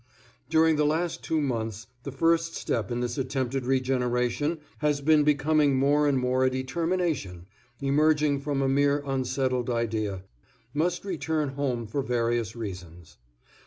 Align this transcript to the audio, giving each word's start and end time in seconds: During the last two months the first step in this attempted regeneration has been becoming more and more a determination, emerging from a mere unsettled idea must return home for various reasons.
During 0.49 0.77
the 0.77 0.83
last 0.87 1.23
two 1.23 1.39
months 1.39 1.85
the 2.01 2.11
first 2.11 2.55
step 2.55 2.89
in 2.89 3.01
this 3.01 3.19
attempted 3.19 3.67
regeneration 3.67 4.57
has 4.79 4.99
been 4.99 5.23
becoming 5.23 5.75
more 5.75 6.07
and 6.07 6.17
more 6.17 6.43
a 6.43 6.49
determination, 6.49 7.45
emerging 7.79 8.39
from 8.39 8.63
a 8.63 8.67
mere 8.67 9.03
unsettled 9.05 9.69
idea 9.69 10.23
must 10.73 11.05
return 11.05 11.49
home 11.49 11.85
for 11.85 12.01
various 12.01 12.55
reasons. 12.55 13.17